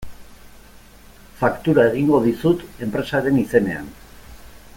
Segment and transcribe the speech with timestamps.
[1.41, 3.95] Faktura egingo dizut enpresaren izenean.